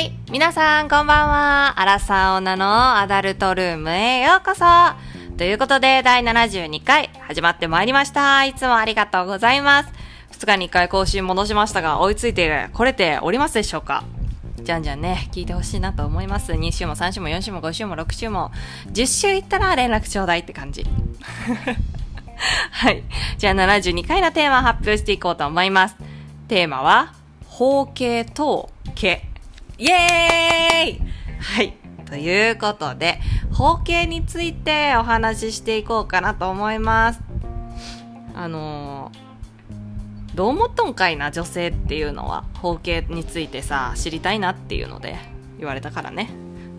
[0.00, 0.12] い。
[0.30, 1.80] 皆さん、こんばんは。
[1.80, 4.64] アラサー女のアダルトルームへようこそ。
[5.36, 8.44] ということで、第72回、始まってまいりました。
[8.44, 9.92] いつもありがとうございます。
[10.32, 14.04] 2日に1回更新戻しましたが、追いついてこれておりますでしょうか？
[14.62, 16.52] じゃんじゃんね、聞いてほしいなと思います。
[16.52, 18.50] 2週も3週も4週も5週も6週も、
[18.92, 20.84] 10週いったら連絡ちょうだいって感じ。
[22.72, 23.02] はい。
[23.36, 25.96] じゃあ72回のテーマ発表していこうと思います。
[26.48, 27.12] テーマは、
[27.46, 29.29] 包茎と毛。
[29.80, 31.00] イエーイ
[31.40, 31.74] はい。
[32.04, 33.18] ということで、
[33.50, 37.20] 包茎についてお話ししていこうかなと思います。
[38.34, 39.30] あのー
[40.34, 45.16] どう思っとんかいな女性っていうのは包茎についてさ知りたいなっていうので
[45.58, 46.30] 言われたからね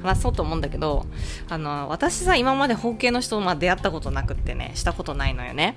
[0.01, 1.05] 話そうと思うんだけど
[1.49, 5.75] あの私さ今まで包茎の人とまあ出会ったことなくってねしたことないのよね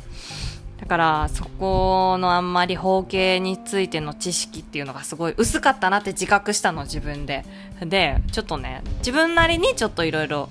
[0.84, 7.46] だからそこのあんまり包茎についての知識っていうのがすごい薄かったなって自覚したの自分で。
[7.80, 10.50] でちょっとね自分なりにちょっといろいろ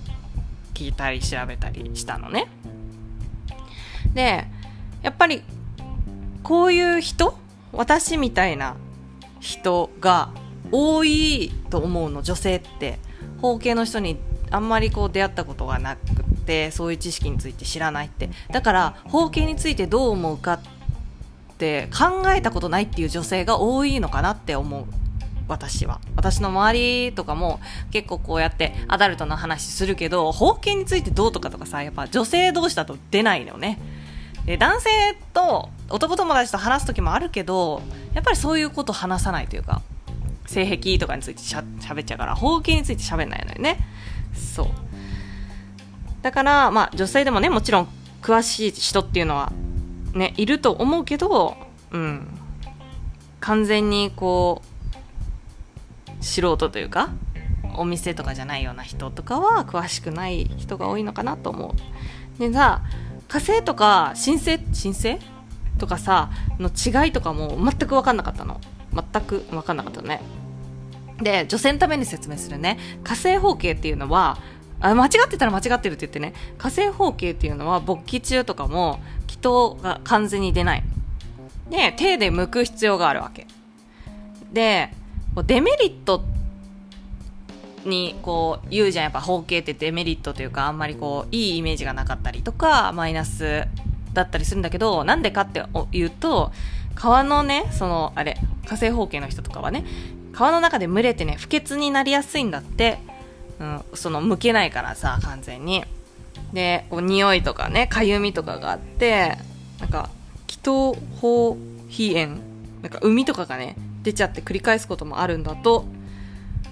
[0.73, 2.47] 聞いたり調べたりしたのね。
[4.15, 4.47] で
[5.03, 5.43] やっぱり
[6.41, 7.37] こういう人
[7.71, 8.75] 私みたいな
[9.39, 10.31] 人が
[10.71, 12.97] 多いと思うの女性って。
[13.43, 14.17] 包茎の人に
[14.53, 18.29] あんまりこう出会ったことがなくてそういう知識について知らないって。
[18.51, 20.59] だから包茎についてどう思うかっ
[21.57, 24.85] て考えたことないっていう女性が多いのかなって思う。
[25.47, 25.99] 私は。
[26.15, 27.59] 私の周りとかも
[27.91, 33.79] 結構こうやってアダルトの話するけど包茎についてどうとかとかさやっぱ女性同士だと出ないのね。
[34.45, 34.89] で男性
[35.33, 37.81] と男友達と話す時もあるけど
[38.13, 39.81] やっぱりそういうこと話さないというか
[40.45, 43.79] 性癖とかについてしゃ喋っちゃうから包茎について喋んないのよね。
[44.33, 44.67] そう。
[46.21, 47.87] だからまあ女性でもねもちろん
[48.21, 49.51] 詳しい人っていうのは
[50.13, 51.57] ねいると思うけど
[51.91, 52.27] うん。
[53.39, 54.61] 完全にこ
[56.21, 57.09] う素人というか
[57.75, 61.75] お店とかじゃないような人とかは詳しくない人が多いのかなと思
[62.37, 62.39] う。
[62.39, 62.83] でさ
[63.27, 65.19] 火星とか申請申請
[65.77, 68.61] とかさの違いとかも全く分かんなかったの。
[68.93, 70.21] 全く分かんなかったね。
[71.23, 72.77] で女性のために説明するね。
[73.03, 74.37] 火星包茎っていうのは
[74.79, 76.33] あ間違ってたら間違ってるって言ってね。
[76.57, 79.47] 火星包茎っていうのは勃起中とかも気筒
[79.81, 80.83] が完全に出ない。
[81.69, 83.47] で手で剥く必要があるわけ。
[84.51, 84.89] で
[85.47, 86.23] デメリット
[87.85, 89.03] にこう言うじゃん。
[89.03, 93.65] やっぱ包茎ってデメリットというかあんまりこういいイメージがなかったりとかマイナス
[94.13, 96.51] だったりするんだけどなんでかって言うと
[96.95, 99.85] 皮のねそのあれ火星包茎の人とかはね
[100.33, 102.99] 皮の中で蒸れてね不潔になりやすいんだって、
[103.59, 105.83] うん、その剥けないからさ完全に。
[106.51, 109.37] でこう匂いとかねかゆみとかがあって
[109.79, 110.09] なんか
[110.45, 111.57] 気筒包
[111.87, 112.37] 皮炎
[112.81, 115.85] なんか海とかがね出ちゃって繰り返すこともあるんだと。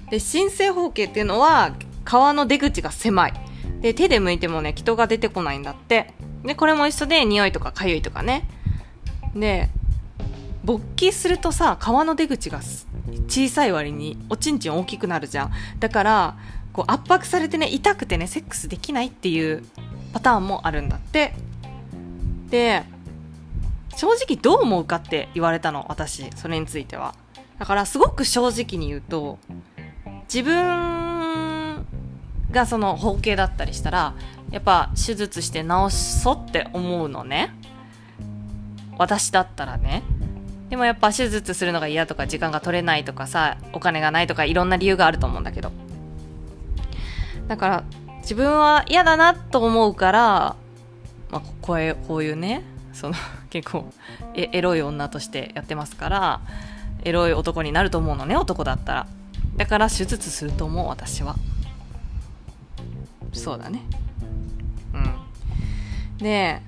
[0.10, 1.74] で新生包茎っていうのは
[2.06, 3.34] 皮の出口が狭い。
[3.82, 6.14] で手で剥いてもね気筒が出てこないんだって。
[6.44, 8.48] でこれも一緒で匂いとかかゆいとかね。
[9.36, 9.70] で
[10.64, 12.60] 勃起するとさ皮の出口が
[13.28, 15.52] 小さい割におちんちん大きくなるじゃん。
[15.80, 16.38] だから
[16.74, 19.64] こう圧迫されてね痛くてねセックスできないっていう
[20.14, 21.34] パターンもあるんだって。
[22.50, 22.84] で
[23.96, 27.16] 正直どう思うかって言われたの私それについては。
[27.60, 29.38] だからすごく正直に言うと
[30.34, 31.86] 自分
[32.52, 34.16] がその包茎だったりしたら
[34.50, 37.56] やっぱ手術して治そうって思うのね。
[38.98, 40.04] 私だったらね。
[40.72, 45.72] でもやっぱ手術するのが嫌とか時間が取れないとかさお金がないとかいろんな理由があると思うんだけど。
[47.50, 47.84] だから
[48.22, 50.56] 自分は嫌だなと思うから、
[51.30, 53.16] まあ、こういうこういうねその
[53.52, 53.92] 結構
[54.34, 56.42] エエロい女としてやってますから
[57.04, 59.08] エロい男になると思うのね男だったら。
[59.58, 61.36] だから手術すると思う私は。
[63.34, 63.82] そうだね。
[64.94, 66.18] うん。
[66.20, 66.62] で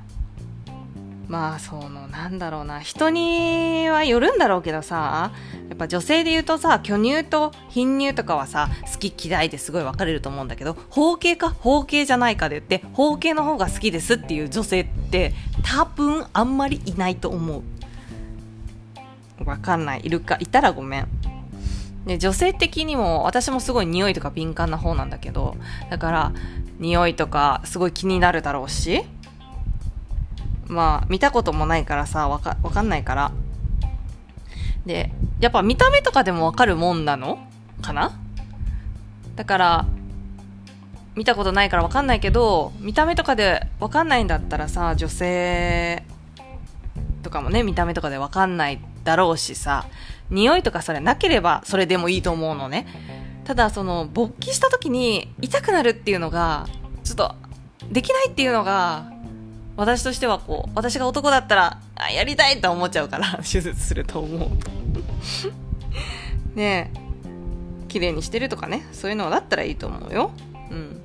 [1.27, 2.79] まあそのなんだろうな。
[2.79, 5.31] 人にはよるんだろうけどさ
[5.69, 11.49] やっぱ女性で言うとさ巨乳と貧乳とかはさ好き嫌いですごい分かれると思うんだけど包茎か？
[11.49, 15.33] 包茎じゃないかで言って包茎の方が好きですっていう女性って
[15.63, 17.63] 多分あんまりいないと思う。
[19.43, 20.01] 分かんない。
[20.03, 20.37] いるか？
[20.39, 21.07] いたらごめん。
[22.05, 25.55] で女性的にも私もすごい匂いとか敏感な方なんだけど
[25.89, 26.33] だから
[26.77, 29.03] 匂いとかすごい気になるだろうし
[30.67, 33.31] まあ見たこともないからさわかわかんないから。
[34.85, 37.39] でやっぱ見た目とかでもわかるもんなの？
[37.81, 38.19] かな？
[39.35, 39.85] だから
[41.15, 46.03] 見たことないからわかんないけど見た目とかでわかんないんだったらさ女性
[47.21, 49.85] とかもね見た目とかでわかんないだろうしさ
[50.29, 52.87] 匂いとかそれなければそれでもいいと思うのね。
[53.45, 56.65] ただその勃起した時に痛くなるっていうのが
[57.03, 57.35] ちょっと
[57.91, 59.12] できないっていうのが
[59.75, 64.49] 私としてはこう私が男だったらあやりたいと思っちゃうから 手術すると思う。
[66.55, 67.03] ねえ。
[67.87, 68.85] 綺麗にしてるとかね。
[68.91, 70.31] そういうのだったらいいと思うよ。
[70.69, 71.01] うん。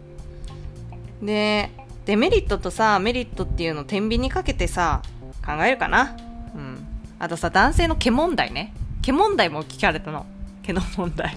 [1.26, 1.70] で
[2.06, 5.03] デメリットとさメリットっていうのを天秤にかけてさ
[5.44, 6.17] 考えるかな。
[6.55, 6.87] うん。
[7.19, 8.73] あとさ男性の毛問題ね。
[9.03, 10.26] 毛問題も聞かれたの。
[10.62, 11.37] 毛の問題。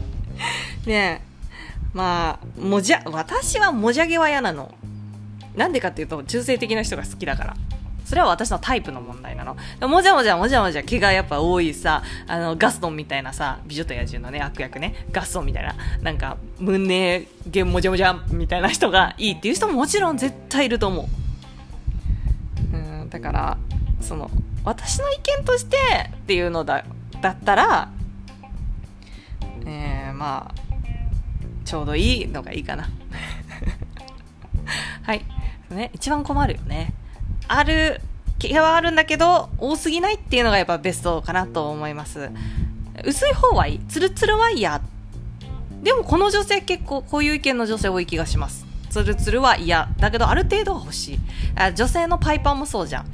[0.86, 1.28] ねえ。
[1.92, 4.74] まあもじゃ私はもじゃ毛は嫌なの。
[5.56, 7.56] なんでかっていうと中性的な人が好きだから
[8.08, 9.54] それは私のタイプの問題なの。
[9.86, 22.76] もじゃもじゃもじゃもじゃ毛がやっぱ多いさ、あの、ガストンみたいなさ、美女と野獣のね、悪役ね、ガストンみたいな、なんか、胸毛もじゃもじゃみたいな人がいいっていう人ももちろん絶対いると思う。
[22.76, 23.58] うん、だから、
[24.00, 24.30] その、
[24.64, 25.76] 私の意見として
[26.10, 26.86] っていうのだ、
[27.20, 27.90] だったら、
[29.66, 30.54] えー、まあ、
[31.66, 32.88] ちょうどいいのがいいかな。
[35.04, 35.26] はい。
[35.74, 36.92] ね、一番困るよね。
[37.46, 38.00] ある、
[38.38, 42.30] 毛はあるんだけど、多すぎないっていうのがやっぱベストかなと思います。
[43.04, 43.80] 薄い方はいい。
[43.88, 44.80] ツルツルは嫌。
[45.82, 48.66] でもこの女性結構こういう意見の女性多い気がします。
[48.90, 49.88] ツルツルは嫌。
[49.98, 51.20] だけどある程度は欲しい。
[51.74, 53.04] 女性のパイパンもそうじゃん。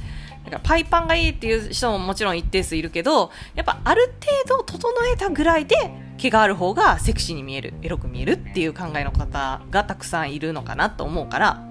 [0.45, 4.13] だからパイパンがいいっていう人ももちろん一定数いるけど、やっぱある
[4.47, 5.75] 程度整えたぐらいで
[6.17, 11.69] 毛がある方がセクシーに見える、エロく見えるっていう考えの方がたくさんいるのかなと思うから、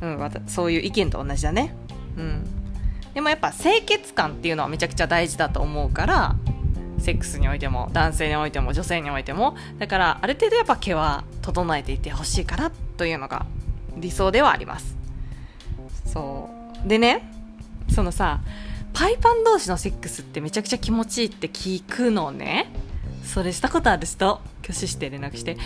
[0.00, 1.74] うん、そういう意見と同じだね。
[2.16, 2.44] うん。
[3.14, 6.36] でもやっぱ清潔感っていうのはめちゃくちゃ大事だと思うから、
[6.98, 9.56] セックスにおいても男性においても女性においても。
[9.78, 13.46] だからある程度やっぱ毛は整えていてほしいかなというのが
[13.96, 14.96] 理想ではあります。
[16.06, 16.50] そ
[16.84, 16.88] う。
[16.88, 17.30] でね
[17.88, 18.40] そのさ
[18.92, 22.72] パイパン同士のセックスってめちゃくちゃ気持ちいいって聞くのね。
[23.24, 24.40] それしたことある人？
[24.62, 25.56] 挙手して連絡して。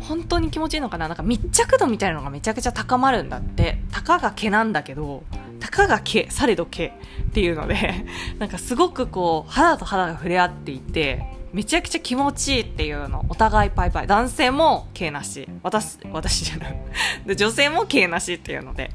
[0.00, 1.08] 本当に気持ちいいのかな？
[1.08, 3.78] なんか密着度みたいなのがめちゃくちゃ高まるんだって。
[3.90, 5.22] たかが毛なんだけど
[5.60, 6.92] たかが毛されど毛っ
[7.32, 8.04] ていうので
[8.38, 14.06] なんかすごくこう肌と肌が触れ合っていてめちゃくちゃ気持ちいいっていうのお互いパイパイ。
[14.06, 15.48] 男性も毛なし。
[15.62, 16.76] 私私じゃない。
[17.26, 18.90] で女性も毛なしっていうので。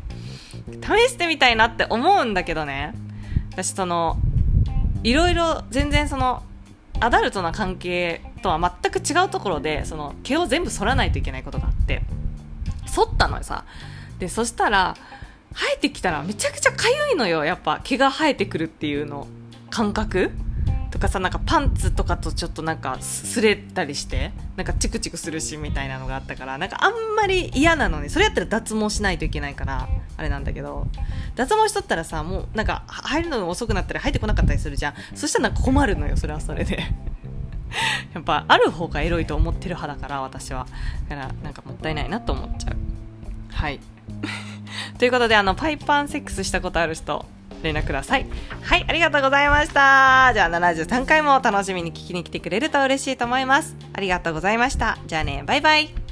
[0.82, 2.94] 試してみたいなって思うんだけどね。
[3.52, 4.18] 私その
[5.04, 6.44] いろいろ全然その
[7.00, 12.04] アダルトな関係とは全く違うところでその毛を全部剃らないといけないことがあって
[12.86, 13.66] 剃ったのよさ。
[14.20, 14.96] でそしたら
[15.54, 17.46] 生えてきたらめちゃくちゃかゆいのよ。
[17.46, 19.28] やっぱ毛が生えてくるっていうの
[19.70, 20.32] 感覚。
[20.90, 30.88] とかさなんかパンツとかとちょっとなんか擦れたりしてなんかチクチクするしみたいなのがあったからなんかあんまり嫌なのにそれやったら脱毛しないといけないからあれなんだけど。
[31.36, 34.94] 脱毛しとったらさもうなんか入るの遅くなったり入ってこなかったりするじゃん。
[35.14, 36.84] そしたらなんか困るのよそれはそれで。
[38.14, 40.66] やっぱある方がエロいと思ってる派だから私は
[41.10, 42.76] だからなんかもったいないなと思っちゃう
[43.54, 43.80] はい
[44.98, 47.26] ということであのパイパンセックスしたことある人
[47.64, 48.26] 連絡ください。
[48.62, 50.32] はい、ありがとうございました。
[50.34, 53.76] じゃあ73回も楽しみに聞きに来てくれると嬉しいと思います。
[53.94, 54.98] ありがとうございました。
[55.08, 56.07] じゃあね、バイバイ。